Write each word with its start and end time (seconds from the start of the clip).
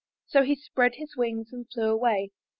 So 0.25 0.41
he 0.41 0.55
spread 0.55 0.95
his 0.95 1.15
wings 1.15 1.53
and 1.53 1.67
flew 1.71 1.91
away. 1.91 2.31